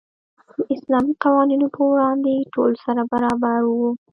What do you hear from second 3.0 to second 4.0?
برابر وو.